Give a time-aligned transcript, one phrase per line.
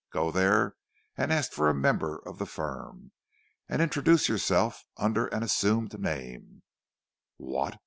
[0.11, 0.73] Go there
[1.15, 3.11] and ask for a member of the firm,
[3.69, 6.63] and introduce yourself under an assumed name—"
[7.37, 7.79] "What!"